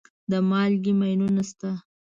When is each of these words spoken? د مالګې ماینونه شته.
د 0.31 0.31
مالګې 0.49 0.93
ماینونه 0.99 1.43
شته. 1.49 1.71